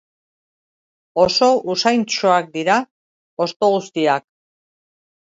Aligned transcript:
Oso 1.25 1.51
usaintsuak 1.75 2.51
dira 2.59 2.81
hosto 3.45 3.73
guztiak. 3.79 4.31